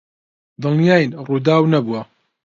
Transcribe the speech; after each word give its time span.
دڵنیاین 0.61 1.09
ڕووداو 1.27 1.63
نەبووە. 1.73 2.01